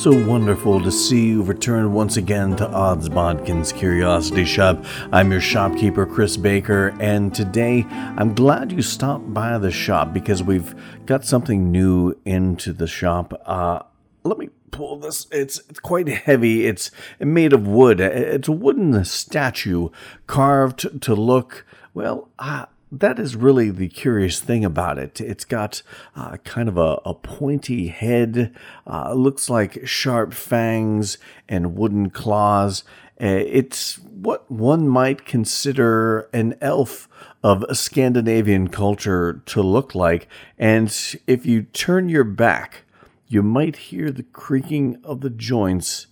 [0.00, 4.82] So wonderful to see you return once again to Odds Bodkin's Curiosity Shop.
[5.12, 10.42] I'm your shopkeeper, Chris Baker, and today I'm glad you stopped by the shop because
[10.42, 10.74] we've
[11.04, 13.42] got something new into the shop.
[13.44, 13.80] Uh,
[14.24, 15.26] let me pull this.
[15.30, 16.66] It's it's quite heavy.
[16.66, 18.00] It's made of wood.
[18.00, 19.90] It's a wooden statue
[20.26, 22.30] carved to look well.
[22.38, 25.20] Uh, that is really the curious thing about it.
[25.20, 25.82] It's got
[26.16, 28.54] uh, kind of a, a pointy head,
[28.86, 31.18] uh, looks like sharp fangs
[31.48, 32.82] and wooden claws.
[33.20, 37.08] Uh, it's what one might consider an elf
[37.42, 40.26] of Scandinavian culture to look like.
[40.58, 40.88] And
[41.26, 42.84] if you turn your back,
[43.28, 46.08] you might hear the creaking of the joints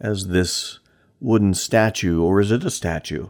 [0.00, 0.78] as this
[1.18, 3.28] wooden statue, or is it a statue?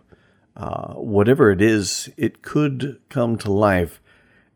[0.60, 3.98] Uh, whatever it is, it could come to life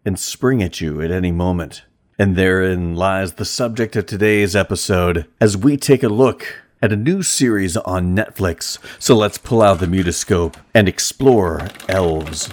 [0.05, 1.85] and spring at you at any moment.
[2.19, 6.97] And therein lies the subject of today's episode as we take a look at a
[6.97, 8.79] new series on Netflix.
[8.99, 12.51] So let's pull out the mutoscope and explore elves.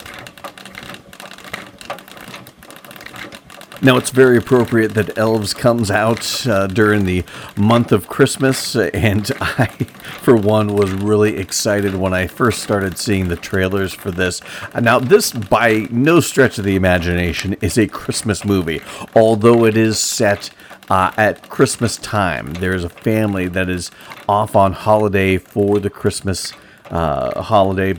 [3.83, 7.23] Now, it's very appropriate that Elves comes out uh, during the
[7.57, 9.65] month of Christmas, and I,
[10.21, 14.39] for one, was really excited when I first started seeing the trailers for this.
[14.79, 18.83] Now, this, by no stretch of the imagination, is a Christmas movie,
[19.15, 20.51] although it is set
[20.91, 22.53] uh, at Christmas time.
[22.53, 23.89] There's a family that is
[24.29, 26.53] off on holiday for the Christmas
[26.91, 27.95] uh, holiday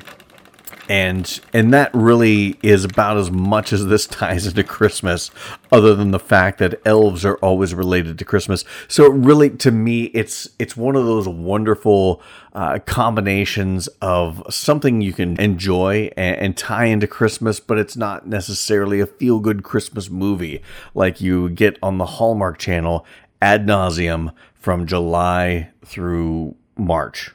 [0.92, 5.30] and and that really is about as much as this ties into Christmas,
[5.72, 8.62] other than the fact that elves are always related to Christmas.
[8.88, 12.20] So really, to me, it's it's one of those wonderful
[12.52, 18.28] uh, combinations of something you can enjoy and, and tie into Christmas, but it's not
[18.28, 20.60] necessarily a feel good Christmas movie
[20.94, 23.06] like you get on the Hallmark Channel
[23.40, 27.30] ad nauseum from July through March.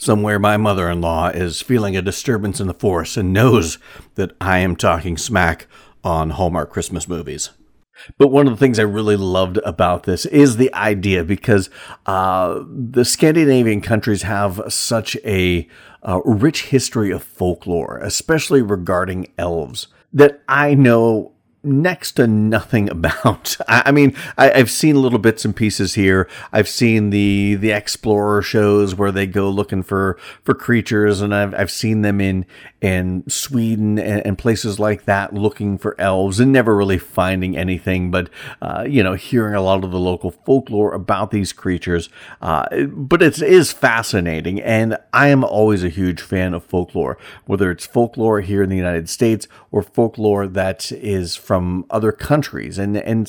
[0.00, 3.76] Somewhere my mother in law is feeling a disturbance in the force and knows
[4.14, 5.66] that I am talking smack
[6.02, 7.50] on Hallmark Christmas movies.
[8.16, 11.68] But one of the things I really loved about this is the idea because
[12.06, 15.68] uh, the Scandinavian countries have such a
[16.02, 23.56] uh, rich history of folklore, especially regarding elves, that I know next to nothing about.
[23.68, 26.28] I, I mean, I, have seen little bits and pieces here.
[26.52, 31.54] I've seen the the explorer shows where they go looking for for creatures, and I've
[31.54, 32.46] I've seen them in
[32.80, 38.10] in Sweden and, and places like that looking for elves and never really finding anything.
[38.10, 38.30] But
[38.62, 42.08] uh, you know, hearing a lot of the local folklore about these creatures.
[42.40, 47.70] Uh, but it is fascinating, and I am always a huge fan of folklore, whether
[47.70, 52.78] it's folklore here in the United States or folklore that is from other countries.
[52.78, 53.26] And, and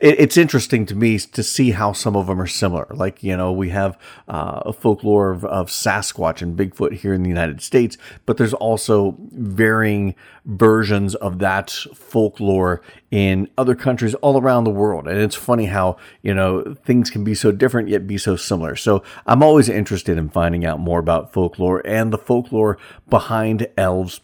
[0.00, 2.88] it's interesting to me to see how some of them are similar.
[2.90, 7.22] Like, you know, we have uh, a folklore of, of Sasquatch and Bigfoot here in
[7.22, 12.82] the United States, but there's also varying versions of that folklore
[13.12, 15.06] in other countries all around the world.
[15.06, 18.74] And it's funny how, you know, things can be so different yet be so similar.
[18.74, 24.22] So I'm always interested in finding out more about folklore and the folklore behind elves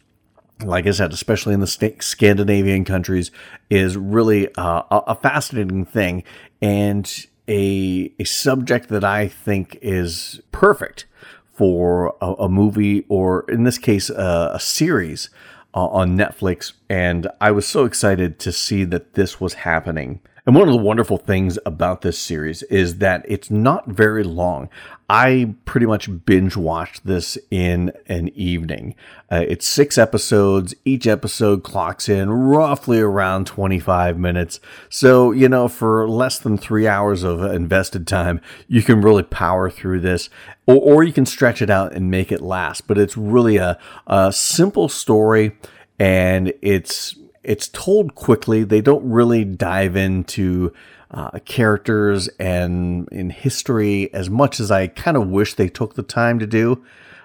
[0.65, 1.67] like I said, especially in the
[2.01, 3.31] Scandinavian countries,
[3.69, 6.25] is really uh, a fascinating thing
[6.63, 11.07] and a, a subject that I think is perfect
[11.53, 15.31] for a, a movie or, in this case, a, a series
[15.75, 16.73] uh, on Netflix.
[16.89, 20.21] And I was so excited to see that this was happening.
[20.47, 24.69] And one of the wonderful things about this series is that it's not very long.
[25.11, 28.95] I pretty much binge watched this in an evening.
[29.31, 30.73] Uh, it's six episodes.
[30.85, 34.61] Each episode clocks in roughly around 25 minutes.
[34.89, 39.69] So, you know, for less than three hours of invested time, you can really power
[39.69, 40.31] through this,
[40.65, 42.87] or, or you can stretch it out and make it last.
[42.87, 45.57] But it's really a, a simple story
[45.99, 47.17] and it's
[47.47, 48.65] it's told quickly.
[48.65, 50.73] They don't really dive into
[51.11, 56.03] uh, characters and in history as much as I kind of wish they took the
[56.03, 56.85] time to do.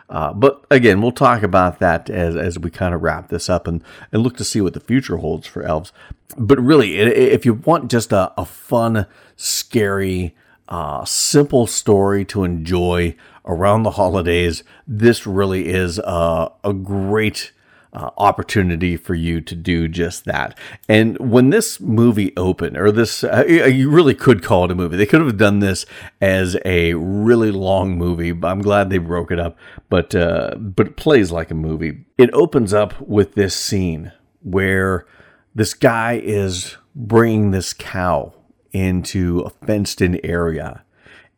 [0.09, 3.65] Uh, but again, we'll talk about that as, as we kind of wrap this up
[3.65, 5.91] and, and look to see what the future holds for elves.
[6.37, 9.07] But really, if you want just a, a fun,
[9.37, 10.35] scary,
[10.67, 13.15] uh, simple story to enjoy
[13.45, 17.53] around the holidays, this really is a, a great
[17.93, 20.57] uh, opportunity for you to do just that.
[20.87, 24.97] And when this movie opened, or this, uh, you really could call it a movie.
[24.97, 25.85] They could have done this
[26.21, 28.29] as a really long movie.
[28.43, 29.57] I'm glad they broke it up,
[29.89, 32.05] but uh, but it plays like a movie.
[32.17, 34.11] It opens up with this scene
[34.41, 35.05] where
[35.53, 38.33] this guy is bringing this cow
[38.71, 40.83] into a fenced-in area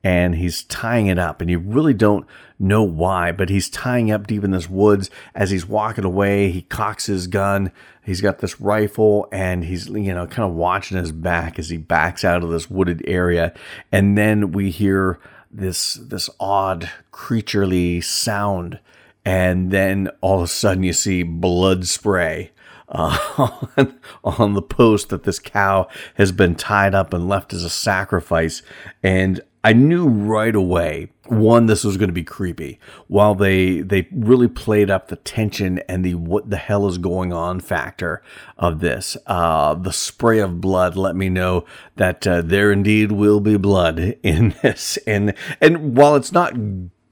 [0.03, 2.27] and he's tying it up and you really don't
[2.59, 6.61] know why but he's tying up deep in this woods as he's walking away he
[6.61, 7.71] cocks his gun
[8.03, 11.77] he's got this rifle and he's you know kind of watching his back as he
[11.77, 13.53] backs out of this wooded area
[13.91, 15.19] and then we hear
[15.51, 18.79] this this odd creaturely sound
[19.25, 22.51] and then all of a sudden you see blood spray
[22.89, 23.17] uh,
[23.77, 27.69] on, on the post that this cow has been tied up and left as a
[27.69, 28.61] sacrifice.
[29.01, 32.79] And I knew right away, one, this was going to be creepy.
[33.07, 37.31] While they they really played up the tension and the what the hell is going
[37.31, 38.21] on factor
[38.57, 41.65] of this, uh, the spray of blood let me know
[41.95, 44.97] that uh, there indeed will be blood in this.
[45.07, 46.53] And and while it's not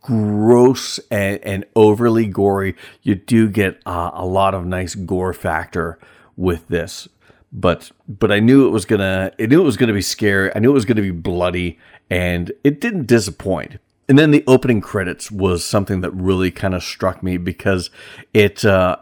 [0.01, 5.99] gross and, and overly gory, you do get uh, a lot of nice gore factor
[6.35, 7.07] with this
[7.51, 10.51] but but I knew it was gonna I knew it was gonna be scary.
[10.55, 11.79] I knew it was gonna be bloody,
[12.11, 13.79] and it didn't disappoint.
[14.09, 17.89] And then the opening credits was something that really kind of struck me because
[18.33, 18.97] it, uh,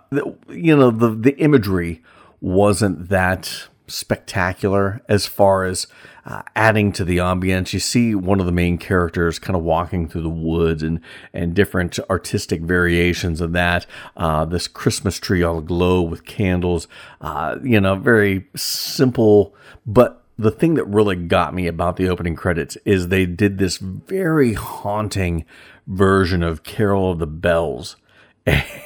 [0.47, 2.03] you know, the the imagery
[2.39, 5.87] wasn't that spectacular as far as
[6.25, 7.73] uh, adding to the ambience.
[7.73, 10.99] You see one of the main characters kind of walking through the woods and,
[11.33, 13.87] and different artistic variations of that.
[14.15, 16.87] Uh, this Christmas tree all aglow with candles,
[17.19, 19.55] uh, you know, very simple,
[19.87, 23.77] but the thing that really got me about the opening credits is they did this
[23.77, 25.43] very haunting
[25.85, 27.97] version of Carol of the Bells.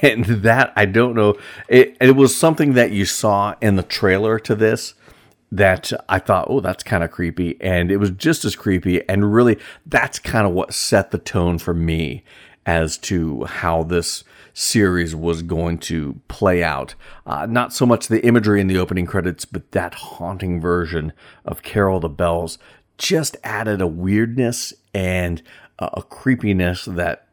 [0.02, 4.38] And that, I don't know, it, it was something that you saw in the trailer
[4.40, 4.92] to this
[5.50, 7.56] that I thought, oh, that's kind of creepy.
[7.62, 9.08] And it was just as creepy.
[9.08, 12.24] And really, that's kind of what set the tone for me
[12.66, 14.24] as to how this
[14.54, 16.94] series was going to play out.
[17.26, 21.12] Uh, not so much the imagery in the opening credits, but that haunting version
[21.44, 22.56] of Carol the Bells
[22.96, 25.42] just added a weirdness and
[25.78, 27.26] a creepiness that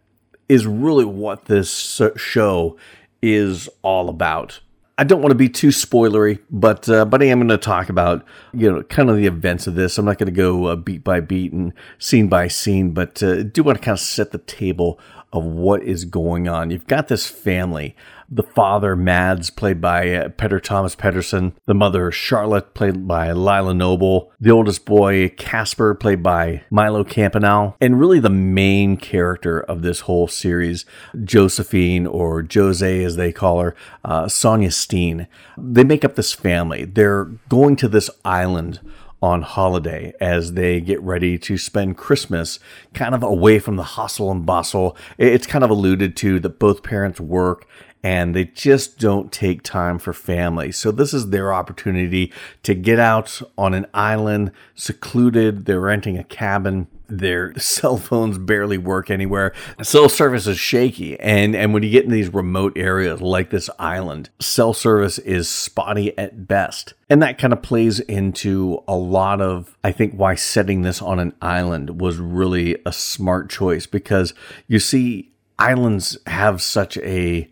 [0.49, 2.75] is really what this show
[3.21, 4.59] is all about.
[4.97, 7.89] I don't want to be too spoilery, but uh, but I am going to talk
[7.89, 9.97] about you know kind of the events of this.
[9.97, 13.43] I'm not going to go uh, beat by beat and scene by scene, but uh,
[13.43, 14.99] do want to kind of set the table
[15.33, 16.71] of what is going on.
[16.71, 17.95] You've got this family.
[18.33, 21.53] The father, Mads, played by uh, Peder Thomas Pedersen.
[21.65, 24.31] The mother, Charlotte, played by Lila Nobel.
[24.39, 27.75] The oldest boy, Casper, played by Milo Campanale.
[27.81, 30.85] And really the main character of this whole series,
[31.23, 33.75] Josephine, or Jose as they call her,
[34.05, 35.27] uh, Sonja Steen.
[35.57, 36.85] They make up this family.
[36.85, 38.79] They're going to this island
[39.21, 42.59] on holiday as they get ready to spend Christmas
[42.93, 44.97] kind of away from the hustle and bustle.
[45.17, 47.67] It's kind of alluded to that both parents work
[48.03, 50.71] and they just don't take time for family.
[50.71, 52.33] So this is their opportunity
[52.63, 55.65] to get out on an island, secluded.
[55.65, 59.53] They're renting a cabin their cell phones barely work anywhere.
[59.81, 61.19] Cell service is shaky.
[61.19, 65.49] And, and when you get in these remote areas like this island, cell service is
[65.49, 66.93] spotty at best.
[67.09, 71.19] And that kind of plays into a lot of, I think, why setting this on
[71.19, 74.33] an island was really a smart choice because
[74.67, 77.49] you see, islands have such a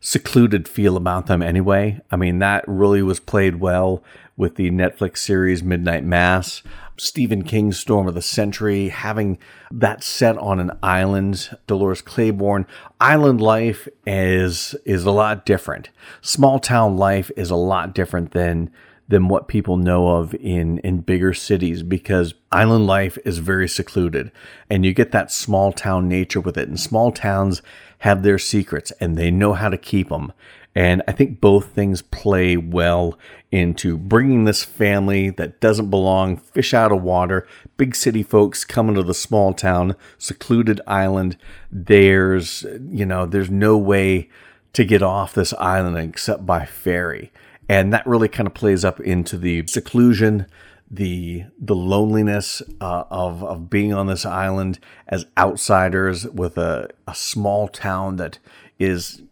[0.00, 2.00] secluded feel about them anyway.
[2.10, 4.02] I mean, that really was played well
[4.36, 6.62] with the Netflix series Midnight Mass.
[6.96, 9.38] Stephen King's Storm of the Century, having
[9.70, 12.66] that set on an island, Dolores Claiborne.
[13.00, 15.90] Island life is is a lot different.
[16.20, 18.70] Small town life is a lot different than
[19.08, 24.30] than what people know of in in bigger cities because island life is very secluded
[24.70, 27.60] and you get that small town nature with it and small towns
[27.98, 30.32] have their secrets and they know how to keep them
[30.74, 33.18] and I think both things play well
[33.50, 37.46] into bringing this family that doesn't belong fish out of water.
[37.76, 41.36] Big city folks coming to the small town, secluded island.
[41.70, 44.30] There's, you know, there's no way
[44.72, 47.30] to get off this island except by ferry.
[47.68, 50.46] And that really kind of plays up into the seclusion,
[50.90, 57.14] the the loneliness uh, of of being on this island as outsiders with a, a
[57.14, 58.38] small town that
[58.78, 59.22] is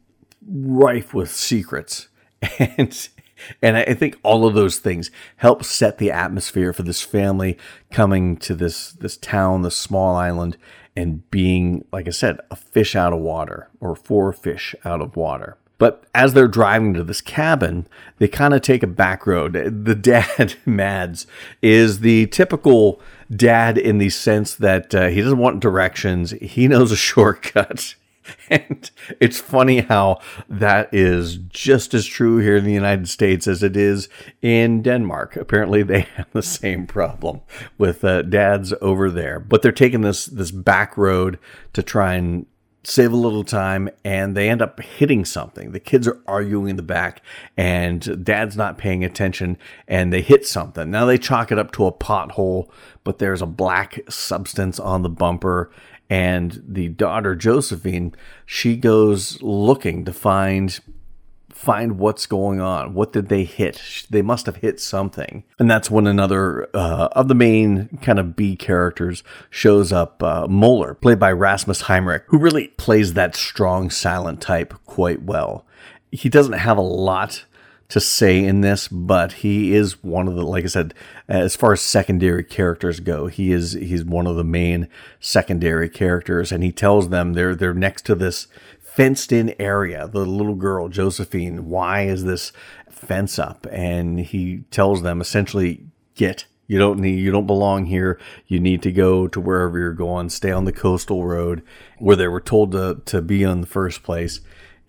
[0.47, 2.09] rife with secrets.
[2.59, 3.09] And
[3.63, 7.57] and I think all of those things help set the atmosphere for this family
[7.91, 10.57] coming to this this town, this small island,
[10.97, 15.17] and being, like I said, a fish out of water or four fish out of
[15.17, 15.57] water.
[15.79, 17.87] But as they're driving to this cabin,
[18.19, 19.55] they kind of take a back road.
[19.55, 21.27] The dad, Mads,
[21.63, 23.01] is the typical
[23.35, 26.33] dad in the sense that uh, he doesn't want directions.
[26.33, 27.95] He knows a shortcut.
[28.51, 33.63] And it's funny how that is just as true here in the United States as
[33.63, 34.09] it is
[34.43, 35.37] in Denmark.
[35.37, 37.41] Apparently, they have the same problem
[37.79, 41.39] with uh, dads over there, but they're taking this this back road
[41.73, 42.47] to try and
[42.83, 45.73] save a little time and they end up hitting something.
[45.73, 47.23] The kids are arguing in the back
[47.57, 50.91] and dad's not paying attention and they hit something.
[50.91, 52.71] Now they chalk it up to a pothole,
[53.05, 55.71] but there's a black substance on the bumper
[56.11, 58.15] and the daughter Josephine,
[58.45, 60.81] she goes looking to find
[61.51, 62.95] find what's going on.
[62.95, 64.07] What did they hit?
[64.09, 65.45] They must have hit something.
[65.59, 70.49] And that's when another uh, of the main kind of B characters shows up, uh,
[70.49, 75.67] Moller, played by Rasmus Hammerich, who really plays that strong silent type quite well.
[76.11, 77.45] He doesn't have a lot
[77.91, 80.95] to say in this, but he is one of the, like I said,
[81.29, 86.53] as far as secondary characters go, he is he's one of the main secondary characters,
[86.53, 88.47] and he tells them they're they're next to this
[88.81, 90.09] fenced in area.
[90.09, 92.53] The little girl Josephine, why is this
[92.89, 93.67] fence up?
[93.71, 96.47] And he tells them essentially, get.
[96.69, 98.21] You don't need, you don't belong here.
[98.47, 100.29] You need to go to wherever you're going.
[100.29, 101.65] Stay on the coastal road
[101.99, 104.41] where they were told to, to be in the first place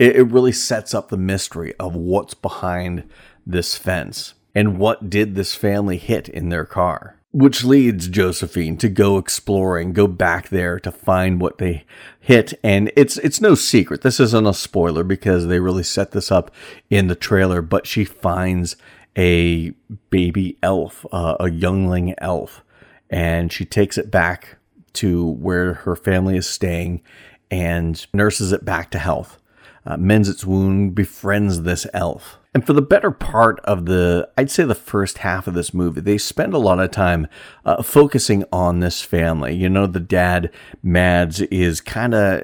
[0.01, 3.07] it, it really sets up the mystery of what's behind
[3.45, 8.89] this fence and what did this family hit in their car which leads Josephine to
[8.89, 11.85] go exploring, go back there to find what they
[12.19, 12.53] hit.
[12.61, 14.01] And it's it's no secret.
[14.01, 16.51] This isn't a spoiler because they really set this up
[16.89, 17.61] in the trailer.
[17.61, 18.75] But she finds
[19.17, 19.69] a
[20.09, 22.65] baby elf, uh, a youngling elf,
[23.09, 24.57] and she takes it back
[24.95, 27.01] to where her family is staying
[27.49, 29.40] and nurses it back to health
[29.85, 32.37] uh, mends its wound, befriends this elf.
[32.53, 36.01] And for the better part of the, I'd say the first half of this movie,
[36.01, 37.27] they spend a lot of time
[37.63, 39.55] uh, focusing on this family.
[39.55, 40.51] You know, the dad,
[40.83, 42.43] Mads, is kind of,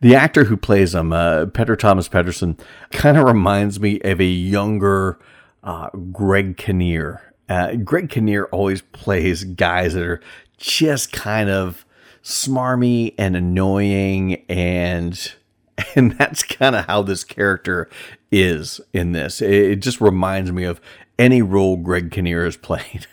[0.00, 2.56] the actor who plays him, uh, Peder Thomas Pedersen,
[2.92, 5.18] kind of reminds me of a younger
[5.64, 7.34] uh, Greg Kinnear.
[7.48, 10.20] Uh, Greg Kinnear always plays guys that are
[10.56, 11.84] just kind of
[12.22, 15.32] smarmy and annoying and
[15.94, 17.88] And that's kind of how this character
[18.32, 19.40] is in this.
[19.40, 20.80] It just reminds me of
[21.18, 23.06] any role Greg Kinnear has played.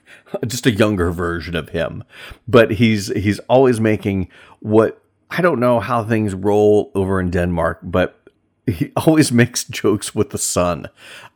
[0.46, 2.04] just a younger version of him.
[2.48, 4.28] But he's he's always making
[4.60, 8.18] what I don't know how things roll over in Denmark, but
[8.66, 10.88] he always makes jokes with the son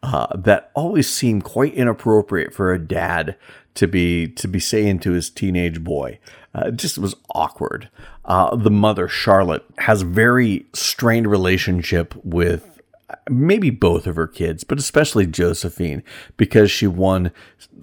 [0.02, 3.36] uh, that always seem quite inappropriate for a dad
[3.74, 6.18] to be to be saying to his teenage boy.
[6.56, 7.90] Uh, it just was awkward.
[8.24, 12.80] Uh, the mother, Charlotte, has very strained relationship with
[13.28, 16.02] maybe both of her kids, but especially Josephine,
[16.36, 17.30] because she one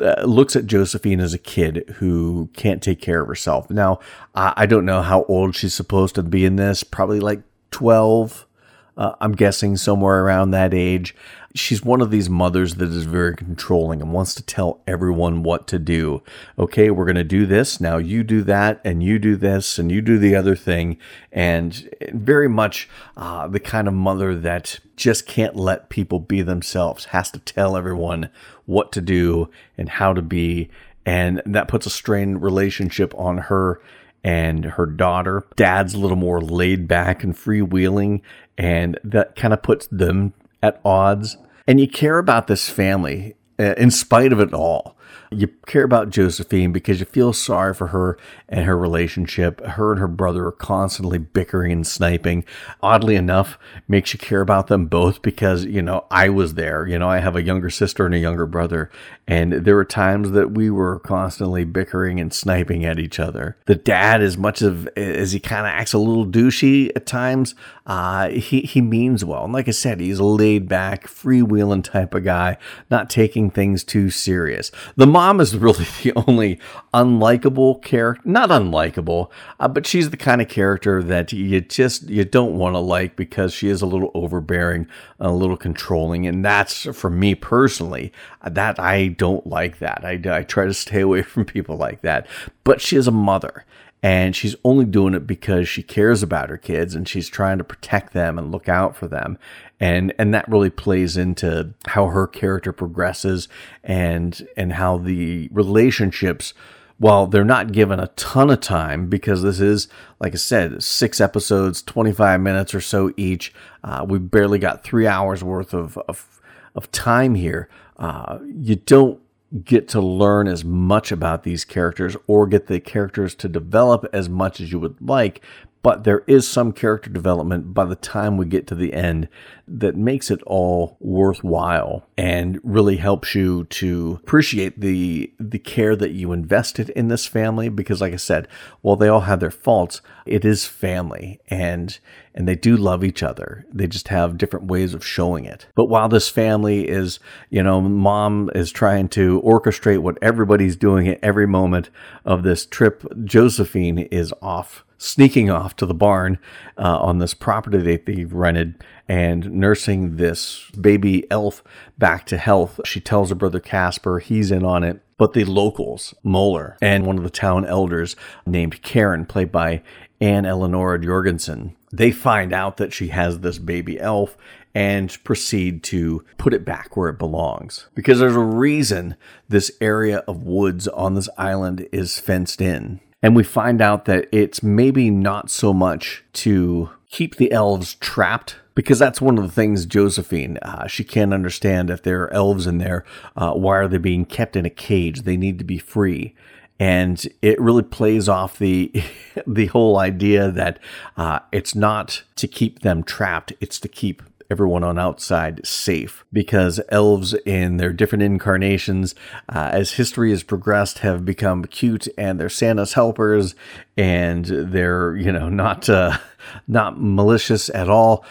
[0.01, 3.69] uh, looks at Josephine as a kid who can't take care of herself.
[3.69, 3.99] Now,
[4.33, 6.83] I, I don't know how old she's supposed to be in this.
[6.83, 8.47] Probably like twelve.
[8.95, 11.15] Uh, I'm guessing somewhere around that age
[11.55, 15.67] she's one of these mothers that is very controlling and wants to tell everyone what
[15.67, 16.21] to do.
[16.57, 17.79] Okay, we're going to do this.
[17.79, 20.97] Now you do that, and you do this, and you do the other thing.
[21.31, 27.05] And very much uh, the kind of mother that just can't let people be themselves,
[27.05, 28.29] has to tell everyone
[28.65, 30.69] what to do and how to be.
[31.05, 33.81] And that puts a strained relationship on her
[34.23, 35.45] and her daughter.
[35.55, 38.21] Dad's a little more laid back and freewheeling,
[38.57, 41.37] and that kind of puts them at odds.
[41.67, 44.97] And you care about this family uh, in spite of it all.
[45.33, 48.17] You care about Josephine because you feel sorry for her
[48.49, 49.59] and her relationship.
[49.61, 52.45] Her and her brother are constantly bickering and sniping.
[52.81, 56.87] Oddly enough, makes you care about them both because, you know, I was there.
[56.87, 58.91] You know, I have a younger sister and a younger brother,
[59.27, 63.57] and there were times that we were constantly bickering and sniping at each other.
[63.65, 67.55] The dad, as much of as he kind of acts a little douchey at times,
[67.85, 69.45] uh, he, he means well.
[69.45, 72.57] And like I said, he's a laid back, freewheeling type of guy,
[72.89, 74.71] not taking things too serious.
[74.95, 76.59] The mom is really the only
[76.93, 78.21] unlikable character.
[78.25, 82.75] Not unlikable, uh, but she's the kind of character that you just you don't want
[82.75, 84.87] to like because she is a little overbearing,
[85.19, 88.11] a little controlling, and that's for me personally.
[88.41, 90.03] Uh, that I don't like that.
[90.03, 92.27] I, I try to stay away from people like that.
[92.63, 93.65] But she is a mother,
[94.03, 97.63] and she's only doing it because she cares about her kids and she's trying to
[97.63, 99.39] protect them and look out for them
[99.79, 103.47] and and that really plays into how her character progresses
[103.83, 106.53] and and how the relationships
[106.97, 109.87] while they're not given a ton of time because this is,
[110.19, 115.07] like I said, six episodes, 25 minutes or so each, uh, we barely got three
[115.07, 116.39] hours worth of, of,
[116.75, 117.67] of time here.
[117.97, 119.19] Uh, you don't
[119.63, 124.27] get to learn as much about these characters or get the characters to develop as
[124.27, 125.41] much as you would like
[125.83, 129.27] but there is some character development by the time we get to the end
[129.67, 136.11] that makes it all worthwhile and really helps you to appreciate the the care that
[136.11, 138.47] you invested in this family because like I said,
[138.81, 141.39] while they all have their faults, it is family.
[141.49, 141.99] And
[142.35, 143.65] and they do love each other.
[143.71, 145.67] They just have different ways of showing it.
[145.75, 151.07] But while this family is, you know, mom is trying to orchestrate what everybody's doing
[151.07, 151.89] at every moment
[152.25, 156.39] of this trip, Josephine is off sneaking off to the barn
[156.77, 161.61] uh, on this property that they've rented and nursing this baby elf
[161.97, 162.79] back to health.
[162.85, 165.01] She tells her brother Casper, he's in on it.
[165.17, 169.83] But the locals, Moeller, and one of the town elders named Karen, played by
[170.21, 174.37] Ann Eleonora Jorgensen, they find out that she has this baby elf
[174.75, 177.87] and proceed to put it back where it belongs.
[177.93, 179.15] Because there's a reason
[179.47, 182.99] this area of woods on this island is fenced in.
[183.21, 188.57] And we find out that it's maybe not so much to keep the elves trapped
[188.75, 192.65] because that's one of the things Josephine uh, she can't understand if there are elves
[192.65, 193.05] in there
[193.37, 196.33] uh, why are they being kept in a cage they need to be free
[196.79, 198.91] and it really plays off the
[199.47, 200.79] the whole idea that
[201.17, 206.79] uh, it's not to keep them trapped it's to keep everyone on outside safe because
[206.89, 209.15] elves in their different incarnations
[209.49, 213.55] uh, as history has progressed have become cute and they're santa's helpers
[213.97, 216.17] and they're you know not uh,
[216.67, 218.25] not malicious at all.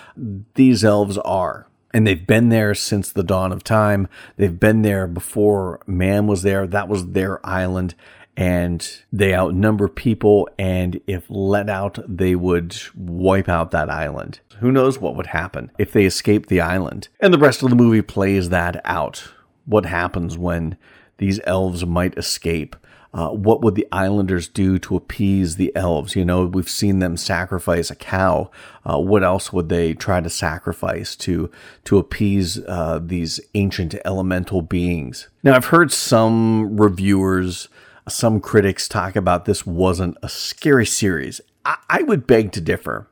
[0.55, 4.09] These elves are and they've been there since the dawn of time.
[4.37, 6.67] They've been there before man was there.
[6.67, 7.95] That was their island
[8.37, 14.73] and they outnumber people and if let out they would wipe out that island who
[14.73, 18.03] knows what would happen if they escape the island and the rest of the movie
[18.03, 19.33] plays that out
[19.67, 20.77] what happens when
[21.19, 22.75] these elves might escape
[23.15, 26.17] uh, what would the islanders do to appease the elves?
[26.17, 28.51] You know, we've seen them sacrifice a cow.
[28.89, 31.51] Uh, what else would they try to sacrifice to
[31.85, 35.29] to appease uh, these ancient elemental beings?
[35.43, 37.69] Now, I've heard some reviewers
[38.09, 41.41] some critics talk about this wasn't a scary series.
[41.65, 43.09] I, I would beg to differ.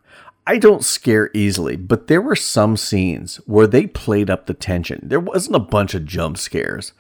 [0.47, 5.01] I don't scare easily, but there were some scenes where they played up the tension.
[5.03, 6.93] There wasn't a bunch of jump scares.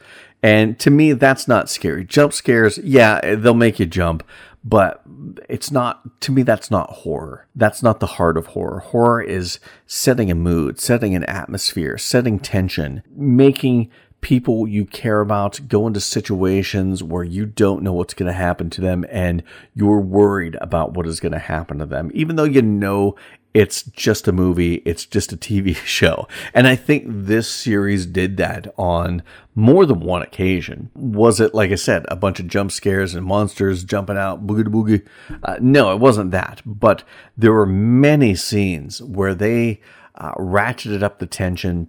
[0.42, 2.05] And to me, that's not scary.
[2.05, 4.22] Jump scares, yeah, they'll make you jump,
[4.62, 5.03] but
[5.48, 7.46] it's not, to me, that's not horror.
[7.55, 8.81] That's not the heart of horror.
[8.81, 15.61] Horror is setting a mood, setting an atmosphere, setting tension, making people you care about
[15.68, 19.42] go into situations where you don't know what's going to happen to them and
[19.74, 23.16] you're worried about what is going to happen to them, even though you know
[23.52, 26.28] it's just a movie, it's just a TV show.
[26.54, 29.22] And I think this series did that on
[29.54, 30.90] more than one occasion.
[30.94, 34.64] Was it, like I said, a bunch of jump scares and monsters jumping out, boogie
[34.64, 35.06] boogie?
[35.42, 36.62] Uh, no, it wasn't that.
[36.64, 37.02] But
[37.37, 39.80] there were many scenes where they
[40.14, 41.88] uh, ratcheted up the tension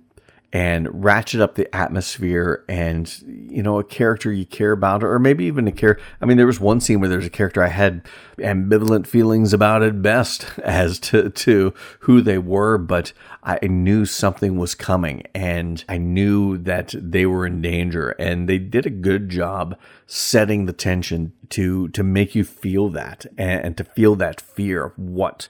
[0.54, 5.46] and ratchet up the atmosphere and you know a character you care about or maybe
[5.46, 8.02] even a character i mean there was one scene where there's a character i had
[8.40, 14.58] ambivalent feelings about at best as to to who they were but i knew something
[14.58, 19.30] was coming and i knew that they were in danger and they did a good
[19.30, 24.42] job setting the tension to to make you feel that and, and to feel that
[24.42, 25.48] fear of what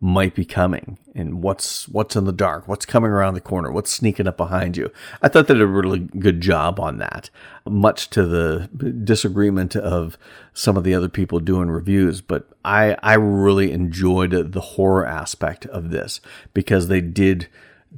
[0.00, 3.90] might be coming and what's what's in the dark, what's coming around the corner, what's
[3.90, 4.90] sneaking up behind you.
[5.20, 7.28] I thought they did a really good job on that,
[7.66, 8.68] much to the
[9.04, 10.16] disagreement of
[10.54, 12.22] some of the other people doing reviews.
[12.22, 16.20] But I I really enjoyed the horror aspect of this
[16.54, 17.48] because they did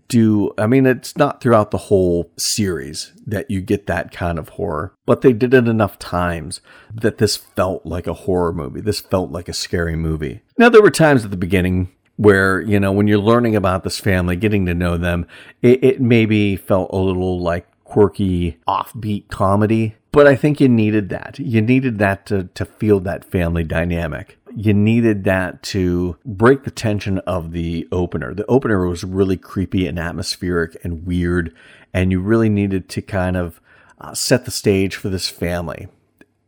[0.09, 4.51] do I mean it's not throughout the whole series that you get that kind of
[4.51, 6.61] horror, but they did it enough times
[6.95, 8.81] that this felt like a horror movie.
[8.81, 10.43] This felt like a scary movie.
[10.59, 13.99] Now there were times at the beginning where, you know, when you're learning about this
[13.99, 15.27] family, getting to know them,
[15.61, 19.97] it, it maybe felt a little like quirky, offbeat comedy.
[20.13, 21.39] But I think you needed that.
[21.39, 26.71] You needed that to, to feel that family dynamic you needed that to break the
[26.71, 28.35] tension of the opener.
[28.35, 31.55] The opener was really creepy and atmospheric and weird,
[31.93, 33.61] and you really needed to kind of
[34.01, 35.89] uh, set the stage for this family.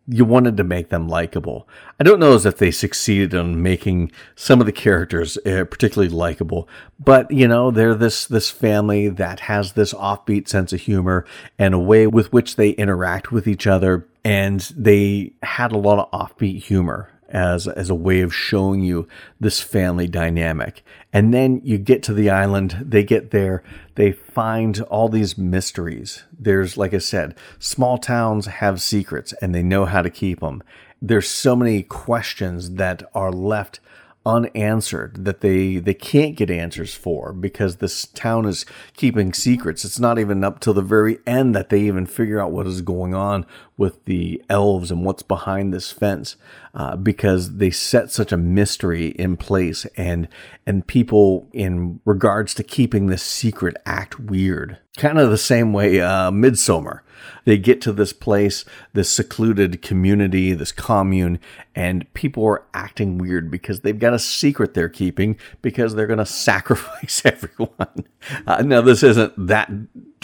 [0.06, 1.66] You wanted to make them likable.
[1.98, 6.10] I don't know as if they succeeded in making some of the characters uh, particularly
[6.12, 6.68] likable,
[7.02, 11.24] but you know they're this this family that has this offbeat sense of humor
[11.58, 15.98] and a way with which they interact with each other And they had a lot
[15.98, 19.06] of offbeat humor as as a way of showing you
[19.40, 20.82] this family dynamic.
[21.12, 23.62] And then you get to the island, they get there,
[23.96, 26.22] they find all these mysteries.
[26.38, 30.62] There's like I said, small towns have secrets and they know how to keep them.
[31.02, 33.80] There's so many questions that are left
[34.26, 38.64] unanswered that they they can't get answers for because this town is
[38.96, 39.84] keeping secrets.
[39.84, 42.80] It's not even up till the very end that they even figure out what is
[42.80, 43.44] going on
[43.76, 46.36] with the elves and what's behind this fence
[46.74, 50.28] uh, because they set such a mystery in place and
[50.66, 54.78] and people in regards to keeping this secret act weird.
[54.96, 57.00] Kind of the same way uh, Midsommar
[57.44, 61.38] they get to this place, this secluded community, this commune,
[61.74, 66.18] and people are acting weird because they've got a secret they're keeping because they're going
[66.18, 68.06] to sacrifice everyone.
[68.46, 69.70] Uh, now, this isn't that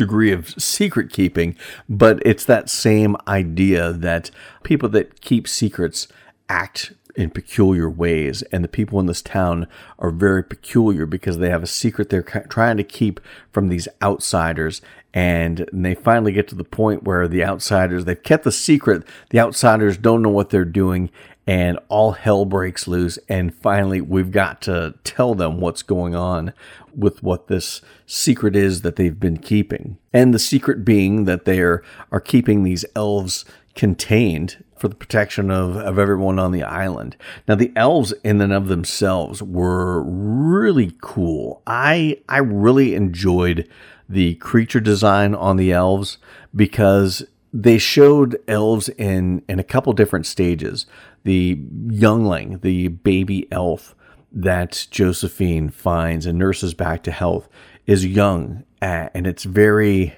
[0.00, 1.56] degree of secret keeping,
[1.88, 4.30] but it's that same idea that
[4.62, 6.08] people that keep secrets
[6.48, 8.42] act in peculiar ways.
[8.50, 9.66] And the people in this town
[9.98, 13.20] are very peculiar because they have a secret they're trying to keep
[13.52, 14.80] from these outsiders.
[15.12, 19.02] And they finally get to the point where the outsiders, they've kept the secret.
[19.30, 21.10] The outsiders don't know what they're doing
[21.50, 23.18] and all hell breaks loose.
[23.28, 26.52] And finally, we've got to tell them what's going on
[26.94, 29.98] with what this secret is that they've been keeping.
[30.12, 31.82] And the secret being that they are,
[32.12, 37.16] are keeping these elves contained for the protection of, of everyone on the island.
[37.48, 41.62] Now, the elves in and of themselves were really cool.
[41.66, 43.68] I, I really enjoyed
[44.08, 46.18] the creature design on the elves
[46.54, 50.86] because they showed elves in, in a couple different stages.
[51.24, 53.94] The youngling, the baby elf
[54.32, 57.48] that Josephine finds and nurses back to health
[57.86, 60.14] is young and it's very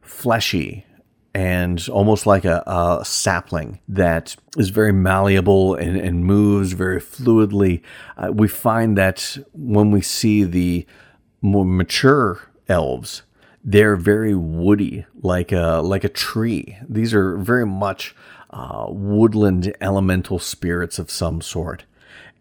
[0.00, 0.86] fleshy
[1.34, 7.80] and almost like a, a, sapling that is very malleable and, and moves very fluidly.
[8.18, 10.86] Uh, we find that when we see the
[11.40, 13.22] more mature elves,
[13.64, 16.76] they're very woody, like a like a tree.
[16.88, 18.14] These are very much
[18.52, 21.84] uh, woodland elemental spirits of some sort.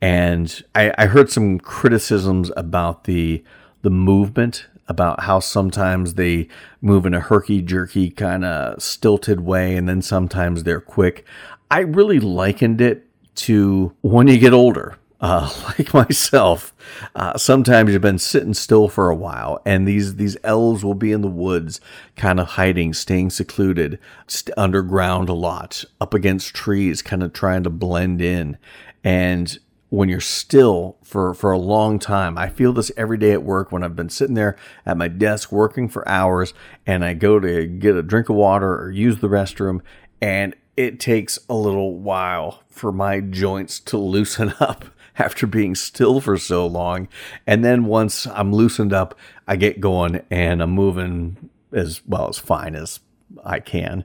[0.02, 3.44] And I, I heard some criticisms about the
[3.84, 6.48] the movement about how sometimes they
[6.82, 11.26] move in a herky jerky kind of stilted way and then sometimes they're quick.
[11.72, 14.98] I really likened it to when you get older.
[15.22, 16.74] Uh, like myself,
[17.16, 21.12] uh, sometimes you've been sitting still for a while, and these these elves will be
[21.12, 21.80] in the woods,
[22.16, 27.64] kind of hiding, staying secluded, st- underground a lot, up against trees, kind of trying
[27.64, 28.58] to blend in.
[29.04, 29.58] And
[29.92, 32.38] when you're still for, for a long time.
[32.38, 34.56] I feel this every day at work when I've been sitting there
[34.86, 36.54] at my desk working for hours
[36.88, 39.82] and I go to get a drink of water or use the restroom
[40.22, 44.86] and it takes a little while for my joints to loosen up
[45.18, 47.08] after being still for so long.
[47.46, 52.38] And then once I'm loosened up, I get going and I'm moving as well as
[52.38, 53.00] fine as
[53.44, 54.04] I can.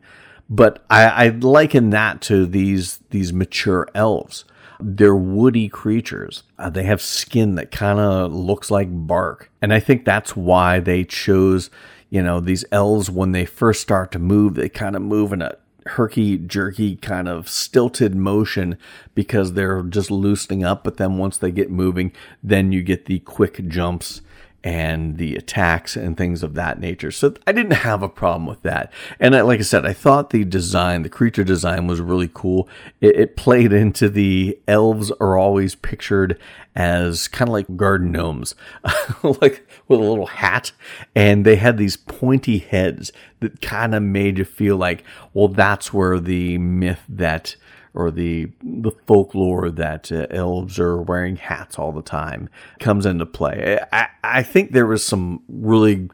[0.48, 4.44] But I, I liken that to these these mature elves
[4.80, 6.42] they're woody creatures.
[6.58, 9.50] Uh, they have skin that kind of looks like bark.
[9.62, 11.70] And I think that's why they chose,
[12.10, 15.42] you know, these elves when they first start to move, they kind of move in
[15.42, 18.78] a herky jerky kind of stilted motion
[19.14, 20.84] because they're just loosening up.
[20.84, 24.20] But then once they get moving, then you get the quick jumps
[24.64, 27.10] and the attacks and things of that nature.
[27.10, 28.92] So I didn't have a problem with that.
[29.20, 32.68] And I, like I said, I thought the design, the creature design was really cool.
[33.00, 36.38] It, it played into the elves are always pictured
[36.74, 38.54] as kind of like garden gnomes,
[39.22, 40.72] like with a little hat.
[41.14, 45.92] And they had these pointy heads that kind of made you feel like, well, that's
[45.92, 47.56] where the myth that
[47.96, 53.26] or the the folklore that uh, elves are wearing hats all the time comes into
[53.26, 53.78] play.
[53.92, 56.10] I, I think there was some really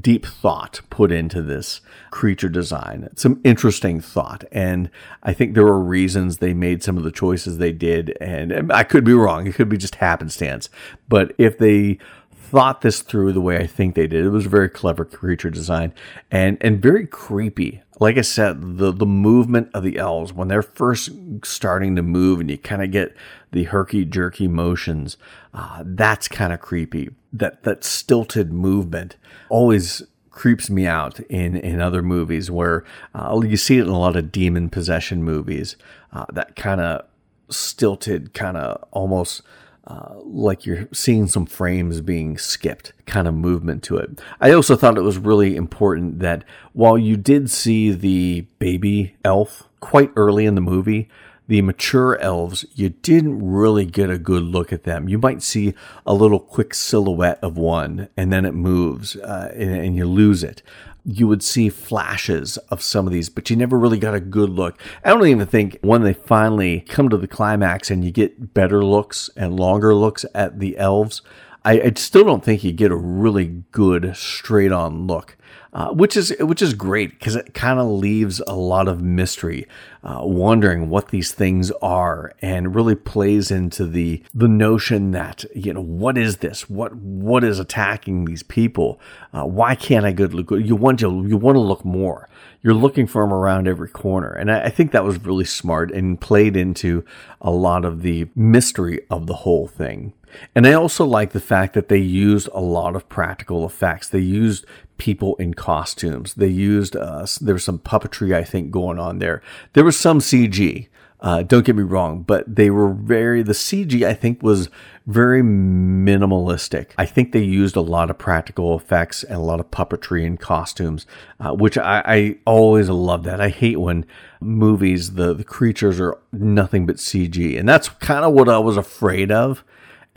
[0.00, 4.90] deep thought put into this creature design, some interesting thought, and
[5.22, 8.16] I think there were reasons they made some of the choices they did.
[8.20, 10.70] And, and I could be wrong; it could be just happenstance.
[11.08, 11.98] But if they
[12.46, 14.24] thought this through the way I think they did.
[14.24, 15.92] It was a very clever creature design
[16.30, 17.82] and and very creepy.
[17.98, 21.10] Like I said, the the movement of the elves when they're first
[21.44, 23.16] starting to move and you kind of get
[23.52, 25.16] the herky jerky motions,
[25.54, 27.10] uh, that's kind of creepy.
[27.32, 29.16] That that stilted movement
[29.48, 33.98] always creeps me out in in other movies where uh, you see it in a
[33.98, 35.76] lot of demon possession movies.
[36.12, 37.04] Uh, that kind of
[37.48, 39.42] stilted, kind of almost
[39.86, 44.20] uh, like you're seeing some frames being skipped kind of movement to it.
[44.40, 49.68] I also thought it was really important that while you did see the baby elf
[49.80, 51.08] quite early in the movie,
[51.48, 55.08] the mature elves, you didn't really get a good look at them.
[55.08, 59.70] You might see a little quick silhouette of one and then it moves uh, and,
[59.70, 60.62] and you lose it
[61.06, 64.50] you would see flashes of some of these, but you never really got a good
[64.50, 64.80] look.
[65.04, 68.84] I don't even think when they finally come to the climax and you get better
[68.84, 71.22] looks and longer looks at the elves,
[71.64, 75.36] I, I still don't think you get a really good straight on look
[75.76, 79.66] uh, which is which is great because it kind of leaves a lot of mystery,
[80.02, 85.74] uh, wondering what these things are, and really plays into the the notion that you
[85.74, 86.70] know what is this?
[86.70, 88.98] What what is attacking these people?
[89.34, 90.50] Uh, why can't I go look?
[90.50, 92.26] You want to you want to look more.
[92.62, 95.90] You're looking for them around every corner, and I, I think that was really smart
[95.90, 97.04] and played into
[97.42, 100.14] a lot of the mystery of the whole thing.
[100.54, 104.08] And I also like the fact that they used a lot of practical effects.
[104.08, 104.64] They used
[104.98, 106.34] people in costumes.
[106.34, 109.42] They used uh, there was some puppetry I think going on there.
[109.72, 110.88] There was some CG.
[111.18, 114.68] Uh, don't get me wrong, but they were very the CG I think was
[115.06, 116.90] very minimalistic.
[116.98, 120.38] I think they used a lot of practical effects and a lot of puppetry and
[120.38, 121.06] costumes,
[121.40, 123.40] uh, which I, I, always love that.
[123.40, 124.04] I hate when
[124.40, 128.76] movies the the creatures are nothing but CG, and that's kind of what I was
[128.76, 129.64] afraid of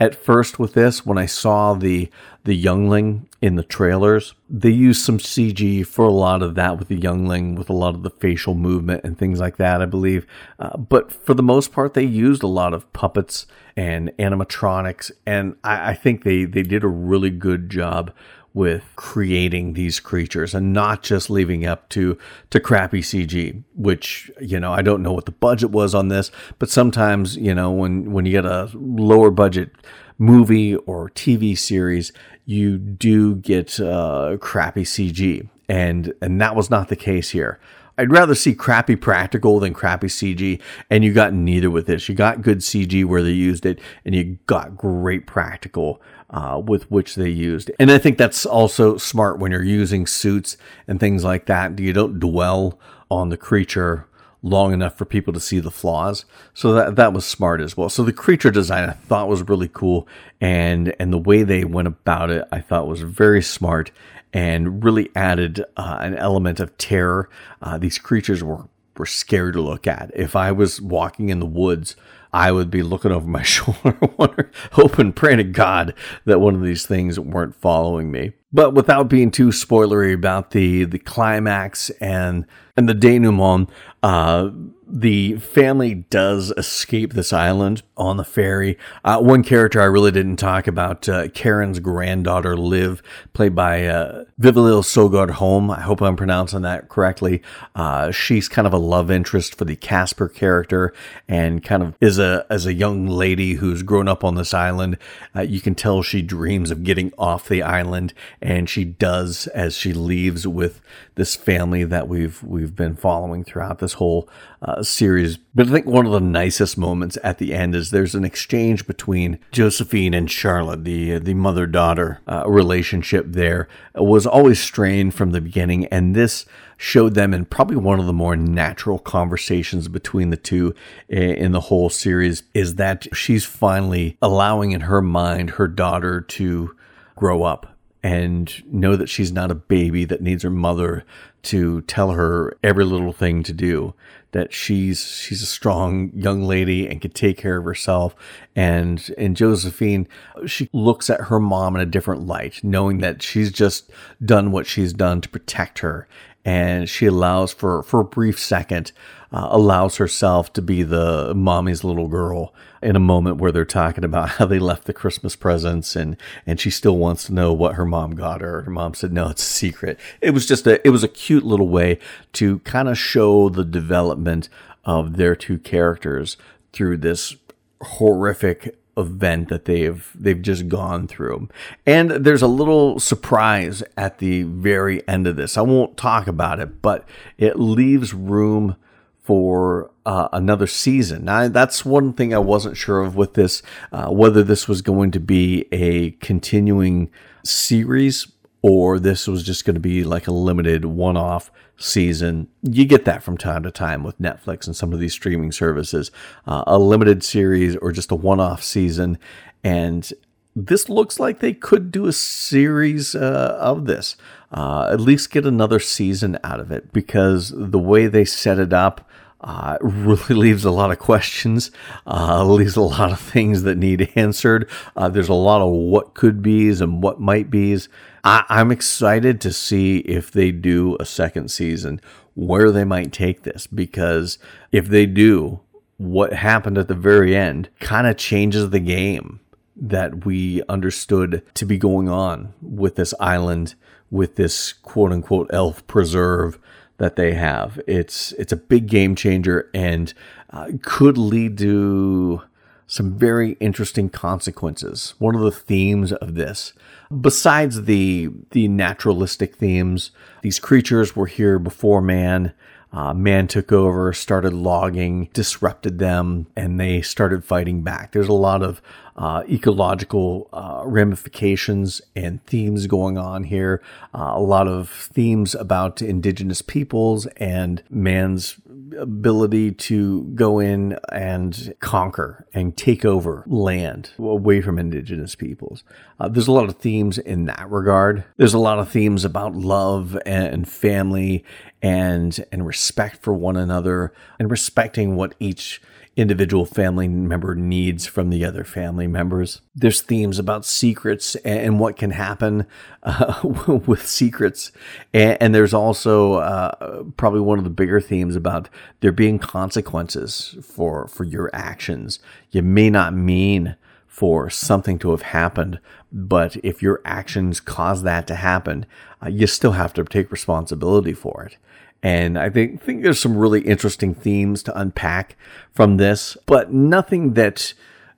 [0.00, 2.10] at first with this when I saw the
[2.42, 4.34] the youngling in the trailers.
[4.48, 7.94] They used some CG for a lot of that with the youngling, with a lot
[7.94, 10.26] of the facial movement and things like that, I believe.
[10.58, 15.54] Uh, but for the most part, they used a lot of puppets and animatronics, and
[15.62, 18.12] I, I think they they did a really good job
[18.52, 22.18] with creating these creatures and not just leaving up to
[22.50, 26.30] to crappy CG which you know I don't know what the budget was on this
[26.58, 29.70] but sometimes you know when when you get a lower budget
[30.18, 32.12] movie or TV series
[32.44, 37.60] you do get uh, crappy CG and and that was not the case here
[38.00, 40.58] I'd rather see crappy practical than crappy CG,
[40.88, 42.08] and you got neither with this.
[42.08, 46.90] You got good CG where they used it, and you got great practical uh, with
[46.90, 47.70] which they used.
[47.78, 51.78] And I think that's also smart when you're using suits and things like that.
[51.78, 52.78] You don't dwell
[53.10, 54.06] on the creature
[54.42, 56.24] long enough for people to see the flaws.
[56.54, 57.88] So that that was smart as well.
[57.88, 60.08] So the creature design I thought was really cool
[60.40, 63.90] and and the way they went about it I thought was very smart
[64.32, 67.28] and really added uh, an element of terror.
[67.60, 68.66] Uh, these creatures were
[68.96, 70.10] were scary to look at.
[70.14, 71.96] If I was walking in the woods,
[72.32, 76.86] I would be looking over my shoulder, hoping, praying to God that one of these
[76.86, 78.32] things weren't following me.
[78.52, 83.70] But without being too spoilery about the the climax and and the denouement,
[84.02, 84.50] uh,
[84.92, 88.76] the family does escape this island on the ferry.
[89.04, 94.24] Uh, one character I really didn't talk about, uh, Karen's granddaughter, Liv, played by uh,
[94.40, 95.70] Vivelill Søgaard Holm.
[95.70, 97.42] I hope I'm pronouncing that correctly.
[97.74, 100.92] Uh, she's kind of a love interest for the Casper character
[101.28, 104.98] and kind of is a, as a young lady who's grown up on this island.
[105.36, 109.76] Uh, you can tell she dreams of getting off the island and she does as
[109.76, 110.80] she leaves with
[111.14, 114.28] this family that we've, we've been following throughout this whole
[114.62, 115.38] uh, series.
[115.54, 118.86] But I think one of the nicest moments at the end is there's an exchange
[118.86, 123.26] between Josephine and Charlotte, the the mother daughter uh, relationship.
[123.28, 126.44] There it was always strained from the beginning, and this
[126.76, 130.74] showed them in probably one of the more natural conversations between the two
[131.08, 132.42] in the whole series.
[132.52, 136.76] Is that she's finally allowing in her mind her daughter to
[137.16, 141.04] grow up and know that she's not a baby that needs her mother
[141.42, 143.94] to tell her every little thing to do
[144.32, 148.14] that she's she's a strong young lady and can take care of herself.
[148.54, 150.08] And and Josephine
[150.46, 153.90] she looks at her mom in a different light knowing that she's just
[154.24, 156.06] done what she's done to protect her
[156.44, 158.92] and she allows for for a brief second
[159.32, 164.04] uh, allows herself to be the mommy's little girl in a moment where they're talking
[164.04, 167.74] about how they left the Christmas presents and and she still wants to know what
[167.74, 168.62] her mom got her.
[168.62, 169.98] Her mom said no, it's a secret.
[170.20, 171.98] It was just a it was a cute little way
[172.34, 174.48] to kind of show the development
[174.84, 176.36] of their two characters
[176.72, 177.36] through this
[177.82, 181.48] horrific event that they've they've just gone through.
[181.86, 185.56] And there's a little surprise at the very end of this.
[185.56, 187.08] I won't talk about it, but
[187.38, 188.76] it leaves room
[189.22, 191.24] for uh, another season.
[191.24, 195.10] Now, that's one thing I wasn't sure of with this, uh, whether this was going
[195.12, 197.10] to be a continuing
[197.44, 198.26] series
[198.62, 202.46] or this was just going to be like a limited one off season.
[202.62, 206.12] You get that from time to time with Netflix and some of these streaming services,
[206.46, 209.18] uh, a limited series or just a one off season.
[209.64, 210.12] And
[210.54, 214.16] this looks like they could do a series uh, of this,
[214.52, 218.72] uh, at least get another season out of it, because the way they set it
[218.72, 219.08] up
[219.42, 221.70] uh, really leaves a lot of questions,
[222.06, 224.68] uh, leaves a lot of things that need answered.
[224.96, 227.88] Uh, there's a lot of what could be's and what might be's.
[228.24, 232.00] I- I'm excited to see if they do a second season,
[232.34, 234.38] where they might take this, because
[234.72, 235.60] if they do,
[235.96, 239.40] what happened at the very end kind of changes the game
[239.76, 243.74] that we understood to be going on with this island,
[244.10, 246.58] with this quote unquote elf preserve
[247.00, 247.80] that they have.
[247.86, 250.12] It's it's a big game changer and
[250.50, 252.42] uh, could lead to
[252.86, 255.14] some very interesting consequences.
[255.18, 256.74] One of the themes of this,
[257.20, 260.10] besides the the naturalistic themes,
[260.42, 262.52] these creatures were here before man.
[262.92, 268.12] Uh, man took over, started logging, disrupted them, and they started fighting back.
[268.12, 268.82] There's a lot of
[269.16, 273.82] uh, ecological uh, ramifications and themes going on here.
[274.14, 278.56] Uh, a lot of themes about indigenous peoples and man's
[278.98, 285.84] ability to go in and conquer and take over land away from indigenous peoples.
[286.18, 288.24] Uh, there's a lot of themes in that regard.
[288.36, 291.44] There's a lot of themes about love and family
[291.82, 295.80] and and respect for one another and respecting what each
[296.16, 299.62] individual family member needs from the other family members.
[299.74, 302.66] There's themes about secrets and what can happen
[303.02, 303.40] uh,
[303.86, 304.72] with secrets.
[305.14, 308.68] And, and there's also uh, probably one of the bigger themes about
[309.00, 312.18] there being consequences for, for your actions.
[312.50, 315.78] You may not mean for something to have happened,
[316.12, 318.86] but if your actions cause that to happen,
[319.22, 321.56] uh, you still have to take responsibility for it.
[322.02, 325.36] And I think, think there's some really interesting themes to unpack
[325.72, 327.74] from this, but nothing that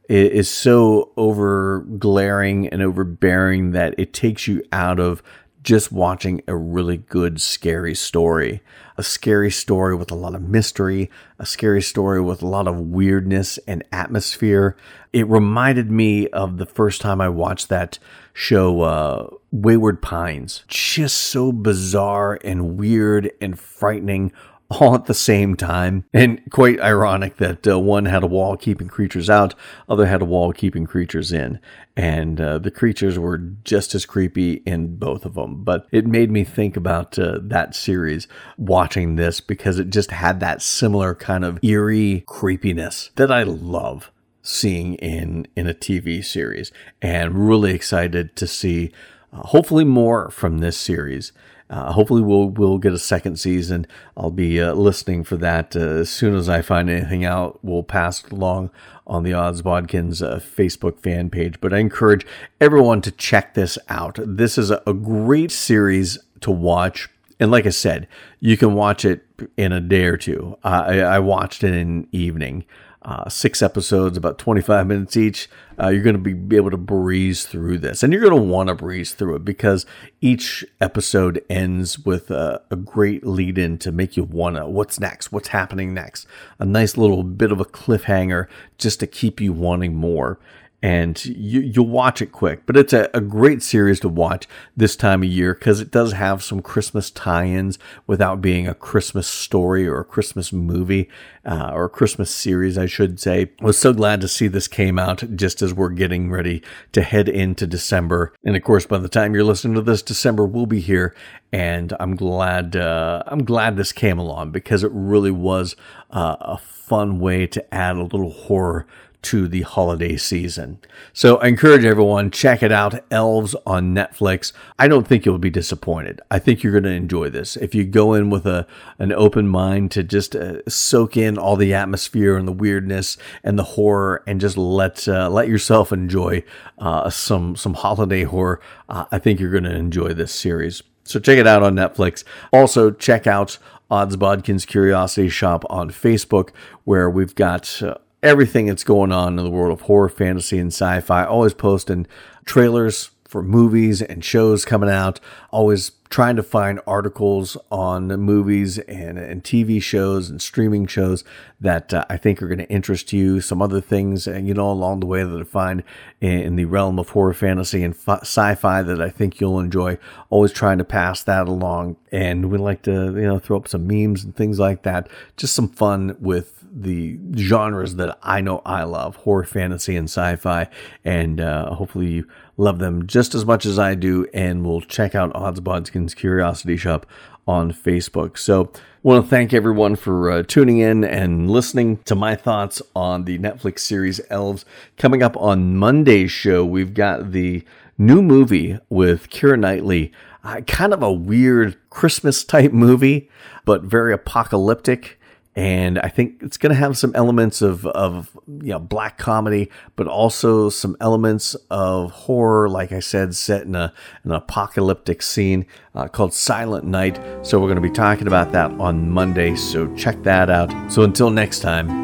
[0.08, 5.22] is so over glaring and overbearing that it takes you out of
[5.62, 8.60] just watching a really good, scary story.
[8.98, 12.78] A scary story with a lot of mystery, a scary story with a lot of
[12.78, 14.76] weirdness and atmosphere.
[15.12, 17.98] It reminded me of the first time I watched that
[18.34, 20.64] show, uh, Wayward Pines.
[20.68, 24.32] Just so bizarre and weird and frightening
[24.80, 26.04] all at the same time.
[26.12, 29.54] And quite ironic that uh, one had a wall keeping creatures out,
[29.88, 31.60] other had a wall keeping creatures in.
[31.96, 35.62] And uh, the creatures were just as creepy in both of them.
[35.62, 40.40] But it made me think about uh, that series watching this because it just had
[40.40, 44.10] that similar kind of eerie creepiness that I love
[44.42, 48.90] seeing in in a TV series and really excited to see
[49.32, 51.32] uh, hopefully more from this series
[51.72, 53.86] uh, hopefully, we'll we'll get a second season.
[54.14, 57.60] I'll be uh, listening for that uh, as soon as I find anything out.
[57.62, 58.70] We'll pass along
[59.06, 61.62] on the Odds Bodkins uh, Facebook fan page.
[61.62, 62.26] But I encourage
[62.60, 64.18] everyone to check this out.
[64.22, 67.08] This is a, a great series to watch.
[67.40, 68.06] And like I said,
[68.38, 69.24] you can watch it
[69.56, 70.58] in a day or two.
[70.62, 72.66] I, I watched it in an evening
[73.04, 75.48] uh, six episodes, about 25 minutes each.
[75.80, 78.02] Uh, you're going to be, be able to breeze through this.
[78.02, 79.86] And you're going to want to breeze through it because
[80.20, 85.00] each episode ends with a, a great lead in to make you want to, what's
[85.00, 85.32] next?
[85.32, 86.26] What's happening next?
[86.58, 88.46] A nice little bit of a cliffhanger
[88.78, 90.38] just to keep you wanting more
[90.82, 92.66] and you, you'll watch it quick.
[92.66, 96.12] But it's a, a great series to watch this time of year because it does
[96.12, 101.08] have some Christmas tie-ins without being a Christmas story or a Christmas movie
[101.44, 103.50] uh, or a Christmas series, I should say.
[103.60, 107.02] I was so glad to see this came out just as we're getting ready to
[107.02, 108.32] head into December.
[108.44, 111.14] And of course, by the time you're listening to this, December will be here,
[111.52, 115.76] and I'm glad uh, I'm glad this came along because it really was
[116.10, 118.86] uh, a fun way to add a little horror
[119.22, 120.78] to the holiday season.
[121.12, 124.52] So I encourage everyone check it out Elves on Netflix.
[124.78, 126.20] I don't think you'll be disappointed.
[126.30, 127.56] I think you're going to enjoy this.
[127.56, 128.66] If you go in with a
[128.98, 133.58] an open mind to just uh, soak in all the atmosphere and the weirdness and
[133.58, 136.44] the horror and just let uh, let yourself enjoy
[136.78, 140.82] uh, some some holiday horror, uh, I think you're going to enjoy this series.
[141.04, 142.24] So check it out on Netflix.
[142.52, 143.58] Also check out
[143.90, 146.50] Odds Bodkins Curiosity Shop on Facebook,
[146.84, 150.72] where we've got uh, everything that's going on in the world of horror, fantasy, and
[150.72, 151.24] sci fi.
[151.24, 152.06] Always posting
[152.44, 155.18] trailers for movies and shows coming out.
[155.50, 161.24] Always trying to find articles on movies and, and TV shows and streaming shows
[161.58, 163.40] that uh, I think are going to interest you.
[163.40, 165.82] Some other things, uh, you know, along the way that I find
[166.20, 169.96] in, in the realm of horror, fantasy, and fi- sci-fi that I think you'll enjoy.
[170.28, 173.86] Always trying to pass that along, and we like to, you know, throw up some
[173.86, 175.08] memes and things like that.
[175.38, 180.36] Just some fun with the genres that I know I love horror, fantasy, and sci
[180.36, 180.68] fi.
[181.04, 184.26] And uh, hopefully you love them just as much as I do.
[184.32, 187.06] And we'll check out Odds Bodkins Curiosity Shop
[187.46, 188.38] on Facebook.
[188.38, 193.24] So, want to thank everyone for uh, tuning in and listening to my thoughts on
[193.24, 194.64] the Netflix series Elves.
[194.96, 197.64] Coming up on Monday's show, we've got the
[197.98, 200.12] new movie with Keira Knightley.
[200.44, 203.28] Uh, kind of a weird Christmas type movie,
[203.64, 205.18] but very apocalyptic
[205.54, 209.70] and I think it's going to have some elements of of you know black comedy,
[209.96, 212.68] but also some elements of horror.
[212.68, 213.92] Like I said, set in a
[214.24, 217.20] an apocalyptic scene uh, called Silent Night.
[217.42, 219.54] So we're going to be talking about that on Monday.
[219.56, 220.72] So check that out.
[220.90, 222.02] So until next time.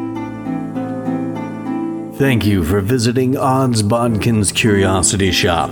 [2.13, 5.71] Thank you for visiting Odds Bodkins Curiosity Shop.